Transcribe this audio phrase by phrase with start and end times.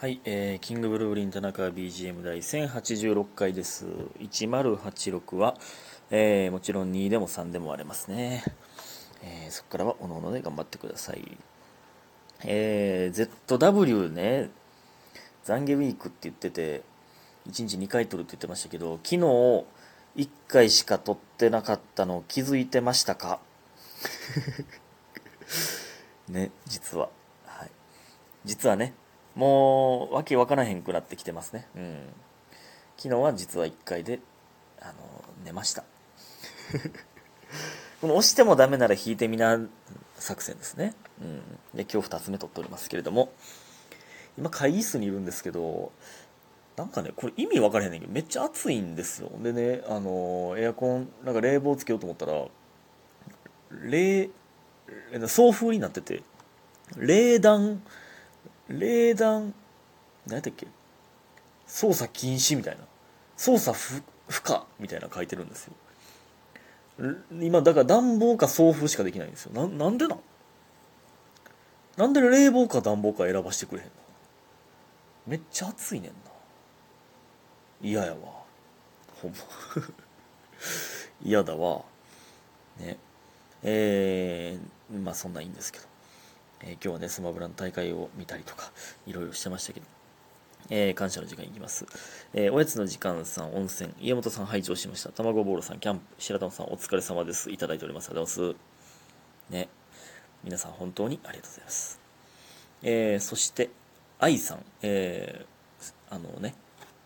[0.00, 3.84] はい、えー、キングブルーリン田中 BGM 第1086回です。
[4.20, 5.56] 1086は、
[6.12, 8.44] えー、もちろん2でも3でも割れますね。
[9.24, 11.36] えー、そこからはおのおので頑張ってください。
[12.44, 14.50] えー、ZW ね、
[15.44, 16.82] 懺悔ウィークって言ってて、
[17.48, 23.40] 1日2回撮るって言ってましたけど、昨日1回しか撮ってなかったの気づいてましたか？
[26.30, 27.08] ね、実は。
[27.46, 27.70] はい。
[28.44, 28.94] 実はね、
[29.38, 31.68] もう、わけわからへんくなってきてますね。
[31.76, 32.08] うん。
[32.96, 34.18] 昨日は実は1回で、
[34.80, 34.92] あの、
[35.44, 35.84] 寝ました。
[38.02, 39.60] この押してもダメなら引いてみな
[40.16, 40.92] 作戦ですね。
[41.22, 41.38] うん。
[41.72, 43.32] で、今日2つ目取っておりますけれども、
[44.36, 45.92] 今会議室にいるんですけど、
[46.76, 49.30] なんかね、これ意味分からへんねんけど、めっちゃ暑いんですよ。
[49.40, 52.44] でね、あの、エアコン、なんか冷房つけようと思ったら、
[53.70, 54.30] 冷、
[55.28, 56.24] 送風になってて、
[56.96, 57.80] 冷暖、
[58.68, 59.54] 冷暖、
[60.26, 60.66] 何やったっけ？
[61.66, 62.84] 操作禁止みたいな。
[63.36, 65.72] 操作不不可みたいな書いてるんですよ。
[67.40, 69.52] 今、だから暖房か送風しかできないんですよ。
[69.54, 70.20] な、なんでなん？
[71.96, 73.92] なんで冷房か暖房か選ばしてくれへんの？
[75.26, 76.16] めっちゃ暑いねんな。
[77.80, 78.18] 嫌やわ。
[79.22, 79.36] ほんま。
[81.24, 81.82] 嫌だわ。
[82.78, 82.98] ね。
[83.62, 85.87] えー、まあそんないいんですけど。
[86.60, 88.70] えー今日はね、スマブラの大会を見たりとか、
[89.06, 89.86] いろいろしてましたけど。
[90.70, 91.86] えー感謝の時間いきます。
[92.34, 95.10] えーおやつの時間さん、温泉、家元さん拝聴しました。
[95.10, 97.50] 卵ボーロさん、キャンプ、白玉さん、お疲れ様です。
[97.50, 98.06] いただいております。
[98.10, 98.56] ありがとうございま
[99.50, 99.52] す。
[99.52, 99.68] ね。
[100.44, 102.00] 皆さん本当にありがとうございます。
[102.82, 103.70] えーそして、
[104.18, 106.54] 愛さん、えーあのね、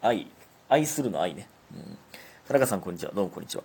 [0.00, 0.26] 愛、
[0.68, 1.48] 愛するの愛ね。
[1.74, 1.98] うん。
[2.46, 3.12] 田中さん、こんにちは。
[3.12, 3.62] どうもこんにちは。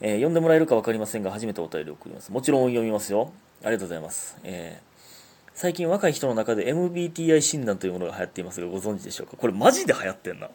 [0.00, 2.32] えー読んでもらえるか分かりませんが、初めてお便りを送ります。
[2.32, 3.32] もちろん読みますよ。
[3.62, 4.36] ありがとうございます。
[4.42, 4.91] えー
[5.54, 9.36] 最近若い人の中で MBTI 診断というものが流行っていますが、ご存知でしょうか？
[9.36, 10.48] これマジで流行ってんな。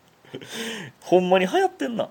[1.00, 2.08] ほんまに流行ってんな。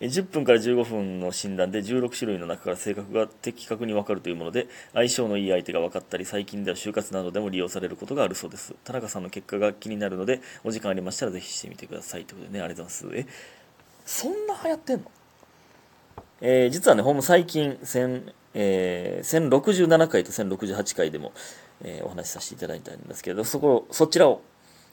[0.00, 13.26] 10分から15分の診断で16種類の中から性格が的確に分かるというもので相性のいい相手が分かったり最近では就活などでも利用されることがあるそうです田中さんの結果が気になるのでお時間ありましたらぜひしてみてくださいということでねありがとうございますえ
[14.04, 15.10] そんな流行ってんの？
[16.46, 21.32] えー実はねほんま最近1000えー1067回と1068回でも、
[21.82, 24.42] えーお話しさせていただいたんですけれどそこそちらを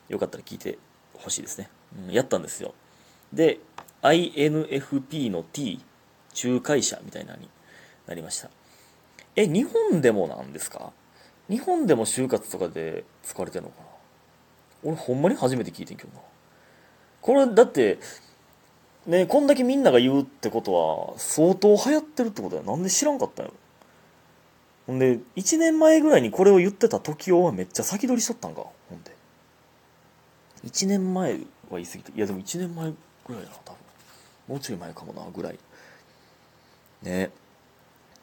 [0.07, 0.77] よかったら聞いて
[1.13, 1.69] ほしいですね、
[2.07, 2.73] うんやったんですよ。
[3.33, 3.59] で
[4.01, 5.81] INFP の T
[6.43, 7.49] 仲介者みたいなに
[8.07, 8.49] なりました。
[9.35, 10.91] え日本でもなんですか？
[11.49, 13.87] 日本でも就活とかで使われてんのかな？
[14.83, 16.19] 俺ほんまに初めて聞いてんけどな。
[17.21, 17.99] これだって
[19.07, 20.73] ねこんだけみんなが言うってこと
[21.13, 22.61] は相当流行ってるってことや。
[22.61, 23.57] なんで知らんかったんやろ。
[24.87, 28.61] ほんで1年前ぐらいにこれを言ってた時はめっちゃ先取りしとったんか。
[28.89, 29.15] ほんで。
[30.65, 31.39] 1年前は
[31.71, 33.77] 言い過ぎていやでも1年前ぐらいやな多分。
[34.47, 35.59] もうちょい前かもなぐらい。
[37.03, 37.31] ね。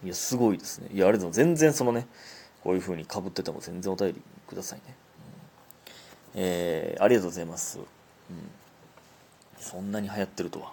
[0.05, 0.89] いやすごいですね。
[0.93, 2.07] いやあれでも全然そのね
[2.63, 4.93] こういう風にかぶってても全然お便りくださいね、うん。
[6.35, 7.85] えーありがとうございます、うん、
[9.61, 10.73] そんなに流行ってるとは。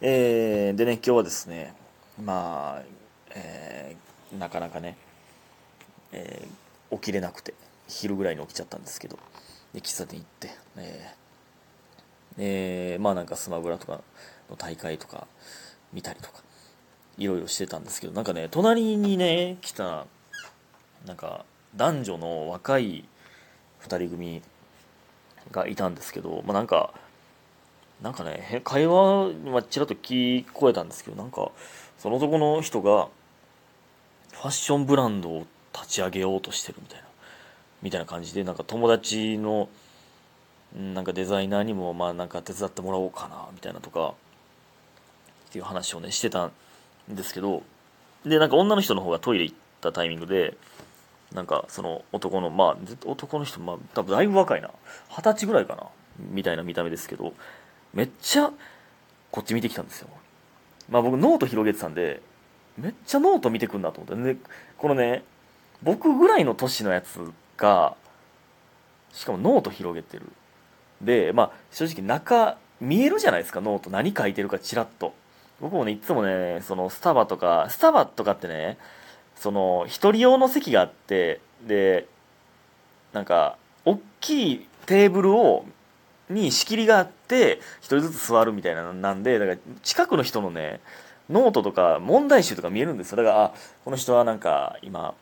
[0.00, 1.74] えーでね今日はですね
[2.22, 2.82] まあ、
[3.34, 4.96] えーなかなかね、
[6.12, 7.54] えー起きれなくて
[7.88, 9.18] 昼ぐらいに起きちゃったんですけど
[9.72, 14.00] で喫茶店行って、えーえーまあなんかスマブラとか
[14.50, 15.26] の大会とか
[15.92, 16.42] 見たりとか
[17.18, 20.06] いろいろしてたんですけどなんかね隣にね来た
[21.06, 21.44] なんか
[21.76, 23.04] 男女の若い
[23.82, 24.42] 2人組
[25.50, 26.92] がいたんですけど、まあ、なんか
[28.02, 31.50] なんかね会話はちらっと聞こえたんですけどなんか
[31.98, 33.08] その男の人が
[34.32, 37.06] ファッションブランドを立ち上げようとしてるみたいな
[37.82, 39.68] みたいな感じでなんか友達の
[40.74, 44.14] なんかデザイナーにもまあなんか手伝ってもらおうかなみたいなとか
[45.48, 46.52] っていう話をねしてたん
[47.08, 47.62] ですけど
[48.24, 50.56] でなんか女の人の方がトイレ行ったタイミングで
[51.32, 52.76] なんかその男のまあ
[53.06, 54.70] 男の人まあ多分だいぶ若いな。
[55.08, 55.84] 二十歳ぐらいかな
[56.18, 57.32] みたいな見た目ですけど
[57.94, 58.50] めっちゃ
[59.30, 60.08] こっち見てきたんですよ。
[60.90, 62.20] まあ僕ノート広げてたんで
[62.78, 64.34] めっちゃノート見てくんなと思って。
[64.34, 64.40] で
[64.78, 65.24] このね
[65.82, 67.18] 僕ぐらいの年のやつ
[67.56, 67.94] が
[69.12, 70.30] しかもノート広げてる。
[71.00, 73.90] でまあ正直中見えるじゃないですかノート。
[73.90, 75.14] 何書いてるかチラッと。
[75.60, 78.78] 僕もねいつもねそのスタバとかスタバとかってね
[79.36, 82.06] その一人用の席があってで
[83.12, 85.64] なんか大きいテーブル
[86.32, 90.80] に仕切りがあって一人ずつ座るみたいななんでだから近くの人のね
[91.30, 93.18] ノートとか問題集とか見えるんですよ。
[93.18, 93.52] だからあ
[93.84, 95.14] この人はなんか今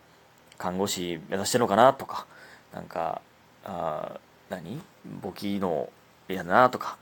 [0.58, 2.26] 看護師目指してるのかなとか
[2.74, 3.20] なんか
[3.64, 4.18] あ
[4.48, 4.80] 何？
[5.22, 5.88] 簿記の
[6.28, 6.98] やなとか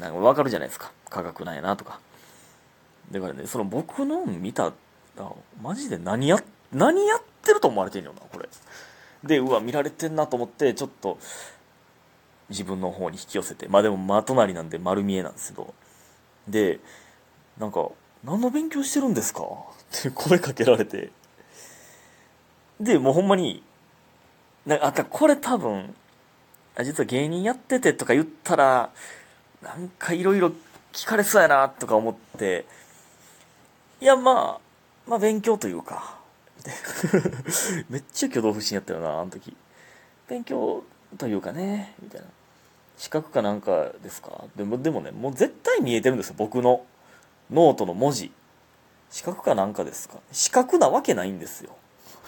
[0.00, 0.92] なんか分かるじゃないですか。
[1.10, 2.00] 科学なんやなとか。
[3.10, 4.72] だからねその僕の見た
[5.60, 6.42] マジで何や
[6.72, 8.48] 何やってると思われてんのよなこれ。
[9.22, 11.18] でうわ見られてんなと思ってちょっと
[12.52, 13.66] 自分の方に引き寄せて。
[13.68, 15.74] まあでも真隣なんで丸見えなんですけど。
[16.48, 16.80] で
[17.58, 17.88] なんか
[18.24, 21.10] 「何の勉強してるんですか?」って声かけられて。
[22.80, 23.62] でもうほんまに
[24.66, 25.94] なあたこれ多分
[26.82, 28.90] 実は芸人やっててとか言ったら
[29.62, 30.52] なんかいろいろ
[30.92, 32.64] 聞かれそうやなとか思って。
[34.00, 34.60] いやまあ
[35.08, 36.20] まあ勉強というか。
[37.88, 39.56] めっちゃ挙動不審やったよなあの時。
[40.28, 40.84] 勉強
[41.18, 42.26] というかねみたいな。
[43.02, 44.44] 資格かなんかですか？
[44.54, 46.84] でもでもねもう絶対見えてるんですよ僕の
[47.50, 48.30] ノートの文字。
[49.10, 50.18] 資格かなんかですか？
[50.30, 51.70] 資格なわけないんですよ。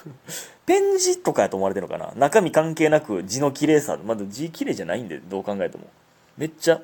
[0.66, 2.12] ペン字とかやと思われてるのかな？
[2.16, 3.96] 中身関係なく字の綺麗さ。
[4.04, 5.84] まだ字綺麗じゃないんでどう考えても。
[6.36, 6.80] めっちゃ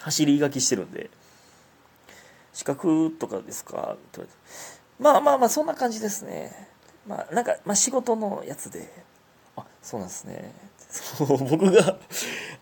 [0.00, 1.08] 走り書きしてるんで。
[2.52, 3.96] 資格とかですか？
[4.98, 6.68] まあまあまあそんな感じですね。
[7.06, 8.92] まあなんか、まあ、仕事のやつで。
[9.54, 10.52] あそうなんですね
[10.92, 11.96] そう僕が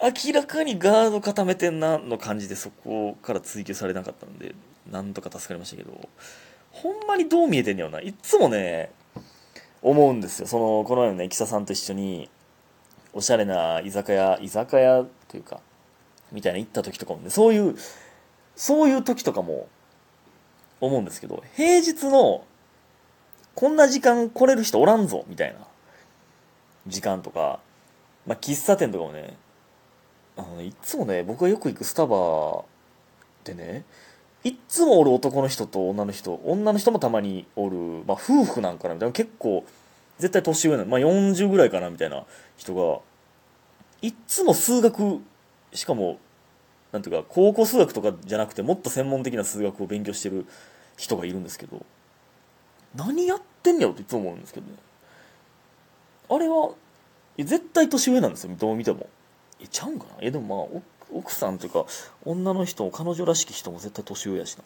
[0.01, 4.55] 明らかにガード固めてんなの感じでそこから追求されなかったんで
[4.89, 6.09] なんとか助かりましたけど
[6.71, 8.01] ほんまにどう見えてんねやろな。
[8.01, 8.93] いつもね
[9.83, 10.47] 思うんですよ。
[10.47, 12.31] そのこのような駅さんと一緒に
[13.13, 15.61] おしゃれな居酒屋居酒屋というか
[16.31, 17.77] みたいな行った時とかもねそういう
[18.55, 19.69] そういう時とかも
[20.81, 22.45] 思うんですけど平日の
[23.57, 25.59] こんな時間来れる人おらんぞみたいな
[26.87, 27.61] 時間とか、
[28.31, 29.37] まあ、喫茶店とかもね
[30.37, 32.63] あのねいつもね僕がよく行くスタバ
[33.43, 33.85] でね
[34.45, 39.65] いっつもおる男の人と女の人女の人もたまにおる、まあ、夫婦なんかなみたいな結構
[40.21, 42.23] 絶対年上なのまあ、40ぐらいかなみたいな
[42.57, 43.01] 人が
[44.01, 45.19] いっつも数学
[45.73, 46.21] しかも
[46.93, 50.47] なんていうか高校数学とかじゃなくてもっと専門的な数学を勉強してる
[50.97, 51.85] 人がいるんですけど
[52.95, 54.75] 何やってんねやろっていつも思うんですけどね。
[56.29, 56.71] あれは
[57.39, 59.09] 絶対年上なんですよどう見ても。
[59.61, 60.13] えちゃうんかな？
[60.21, 60.83] えでもまあ
[61.13, 61.87] 奥さんというか
[62.25, 64.65] 女の人彼女らしき人も絶対年上やしな。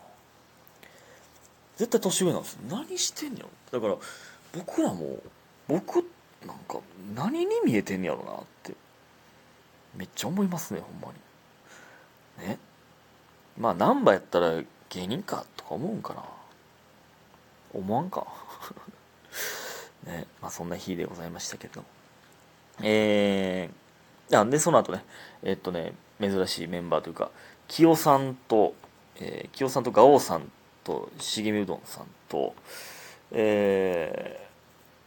[1.77, 3.49] 絶対年上なんです何してんやろ。
[3.71, 3.97] だから
[4.53, 5.19] 僕らも
[5.69, 5.97] 僕
[6.47, 6.81] なんか
[7.15, 8.75] 何に見えてんやろなって。
[9.97, 11.13] めっちゃ思いますねほんま
[12.39, 12.49] に。
[12.49, 12.59] ね？
[13.59, 16.25] まあ難波やったら芸人かとか思うんかな。
[17.73, 18.27] 思わんか。
[20.07, 20.27] ね？
[20.43, 21.81] まあそんな日でございましたけど。
[21.81, 21.87] も
[22.83, 25.05] えー、あでその後ね
[25.43, 27.31] え、っとね珍しいメンバーというか
[27.69, 28.75] 清さんと、
[29.17, 30.51] えー、清さんとガオさん
[30.83, 32.55] と茂みうどんさんと
[33.31, 34.49] え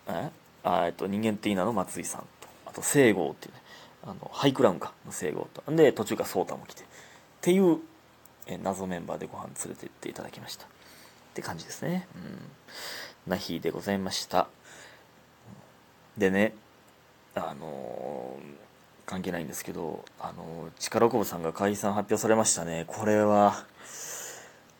[0.08, 0.32] ー、え？
[0.64, 2.28] あえっと人間っていいなの松井さんと
[2.66, 3.62] あと聖郷っていうね
[4.04, 5.64] あのハイクラウンかの聖郷と。
[5.72, 6.86] で途中から颯太も来てっ
[7.42, 7.80] ていう、
[8.48, 10.66] えー、謎メンバーでご飯連れてっていただきました。
[10.66, 10.70] っ
[11.34, 12.08] て感じですね。
[12.16, 13.32] うん。
[13.32, 14.48] な日でございました。
[16.18, 16.54] でね
[17.40, 18.38] あの
[19.06, 22.86] 関係ないんですけどあの力こぶさんが解散発表されましたね。
[22.88, 23.64] これは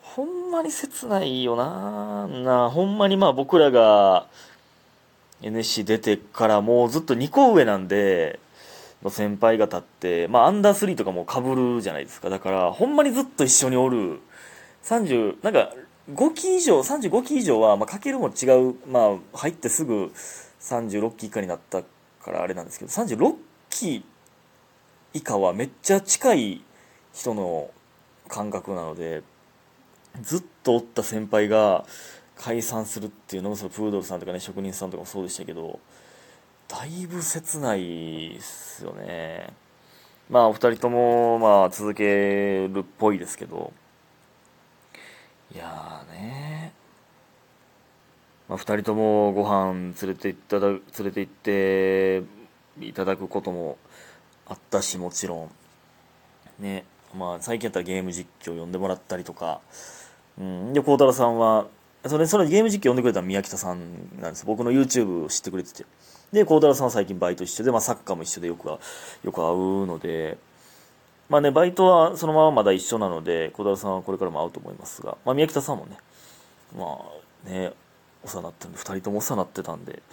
[0.02, 2.28] ほんまに切ないよな。
[2.28, 4.28] なほんまにまあ僕らが
[5.42, 8.40] NSC 出てからもうずっと2個上なんで
[9.04, 12.30] の先輩方ってまあアンダー3とかもかぶるじゃないですか。
[12.30, 14.20] だからほんまにずっと一緒におる。
[14.84, 15.74] 30なんか
[16.14, 20.14] 5期以上35期以上は、まあ、かけるも違うまあ入ってすぐ
[20.62, 21.84] 36期以下になった
[22.28, 23.36] からあれなんですけど36
[23.70, 24.04] 期
[25.14, 26.62] 以下はめっちゃ近い
[27.14, 27.72] 人の
[28.28, 29.24] 感覚なので
[30.22, 31.86] ずっとおった先輩が
[32.36, 35.80] 解散するっていうのもそのプードルさんとかね職人さんとかもそうでしたけど
[36.68, 39.54] だいぶ切ないっすよね。
[40.30, 43.72] まあお二人ともまあ続けるっぽいですけど。
[45.56, 46.74] いやーね
[48.50, 52.24] まあ、2人ともご飯連れて行っただ連れて行って
[52.80, 53.78] いただくことも
[54.48, 55.50] あったしもちろん。
[56.60, 56.86] ね。
[57.16, 59.60] まあ最近やったらゲーム実況呼んでもらったりとか。
[60.40, 60.74] うん。
[60.74, 61.68] で孝太郎さんは
[62.06, 64.46] それそれゲーム実況呼んでくれた宮北さんなんです。
[64.46, 65.86] 僕の YouTube を知ってくれてて。
[66.32, 68.80] で孝太郎さんは最近バイト一緒で、まあ、サッカーも一緒でよくは
[69.24, 70.38] よく会うので。
[71.30, 75.98] まあねバイトはそのまままだ一緒なので孝太郎さんはこれからも会うと思いますが、まあ、宮北さんもね。
[76.78, 77.00] ま
[77.46, 77.74] あね。
[78.28, 80.04] お世話になってんで2人ともお世話になってたんで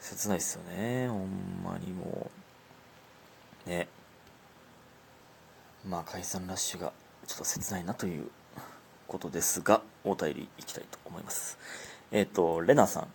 [0.00, 2.30] 切ないっすよねほんまにも
[3.66, 3.68] う。
[3.68, 3.86] ね。
[5.86, 6.92] まあ解散ラッシュが
[7.26, 8.30] ちょっと切ないなという
[9.06, 11.58] ことですがお便りいきたいと思います。
[12.10, 13.08] えっ、ー、とレナさん。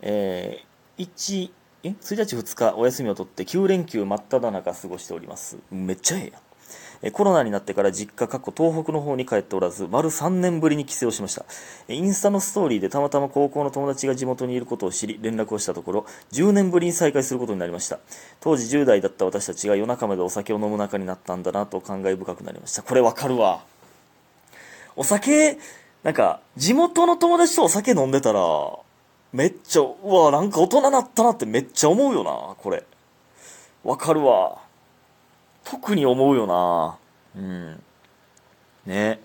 [0.00, 1.50] えー、1
[1.82, 5.58] え1日2日お休みを取って9連休真っ只中過ごしております。
[5.72, 6.47] めっちゃええやん。
[7.12, 11.44] コロナになってから実家過去東北の方に帰っておらず丸3年ぶりに帰省をしました。
[11.88, 18.00] インスタのストーリーでたまたま高校の友達が地元にいることを知り連絡をしたところ10年ぶりに再会することになりました。
[18.40, 22.82] 当時10代だった私たちが夜中までお酒を飲む仲になったんだなと感慨深くなりました。
[22.82, 23.62] これわかるわ。
[24.96, 25.58] お酒
[26.02, 28.40] なんか地元の友達とお酒飲んでたら
[29.32, 32.82] めっちゃうわなんか大人なったなってめっちゃ思うよなこれ。
[33.84, 34.67] わかるわ。
[35.70, 36.98] 特に思うよな。
[37.36, 37.82] うん。
[38.86, 39.20] ね。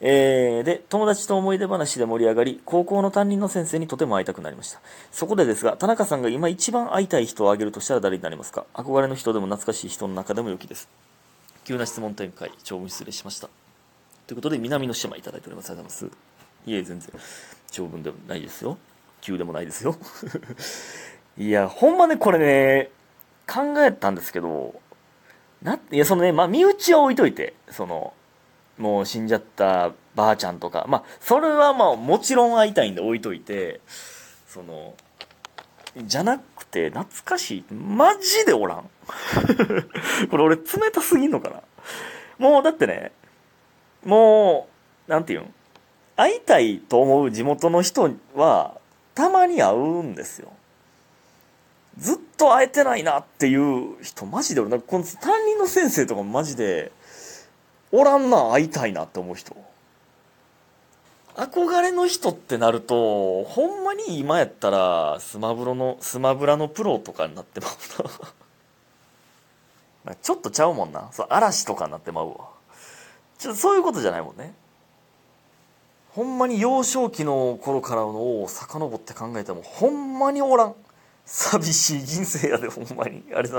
[0.00, 4.80] えー、で友達と思い出話で盛り上がり高校の担任の先生にとても会いたくなりました。
[5.10, 8.64] そこでですが田中さんが今一番会いたい人を挙げるとしたら誰になりますか？
[8.74, 10.88] 憧れの人でも懐かしい人の中でも良きです。
[11.64, 13.48] 急な質問展開長文失礼しました。
[14.26, 15.70] ということで南の島いただいております。
[15.70, 16.70] ありがとうございます。
[16.70, 17.10] いえ全然
[17.70, 18.78] 長文でもないですよ。
[19.20, 19.94] 急でもないですよ。
[21.38, 22.90] いやほんまねこれね
[23.46, 24.74] 考えたんですけど
[25.62, 28.12] ないやそのねまあ身内は置いといてその
[28.78, 33.80] もう死んじゃったばあちゃんとかまあそれはまあもちろん会いたいんで置いといて
[34.46, 34.94] その
[35.96, 37.74] じゃなくて懐かしい。
[37.74, 38.88] マジでおらん。
[40.30, 41.60] これ俺冷たすぎんのかな。
[42.38, 43.12] もうだってね
[44.04, 44.68] も
[45.06, 45.54] うなんていうん？
[46.16, 48.80] 会いたいと思う地元の人は
[49.14, 50.52] たまに会うんですよ。
[51.98, 56.92] ずっと会えてないなっていう人マジで俺なんかこの担任の先生とかマジで
[57.90, 59.54] おらんな会いたいなって思う人。
[61.34, 67.68] 憧れの人ってなるとほんまに今やったらスマブロのスマブラのプロとかになってま
[70.04, 70.14] うな。
[70.20, 71.08] ちょっとちゃうもんな。
[71.12, 72.48] そう嵐とかになってまうわ。
[73.38, 74.54] ちょそういうことじゃないもんね。
[76.10, 80.74] ほんまに幼少期の頃からのを遡って考えてもほんまにおらん。
[81.24, 83.24] 寂しい人生やでほんまに。
[83.34, 83.50] あれだ